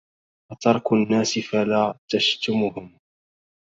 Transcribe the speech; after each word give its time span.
أترك 0.51 0.93
الناس 0.93 1.39
فلا 1.39 1.97
تشتمهم 2.11 2.97